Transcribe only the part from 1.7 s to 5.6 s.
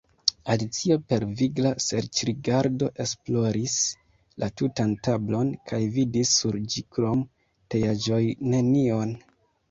serĉrigardo esploris la tutan tablon,